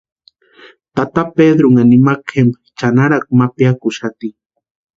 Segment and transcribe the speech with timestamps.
[0.95, 4.29] Tata Pedrunha nimakwa jempani chʼanarakwa ma piakuxati.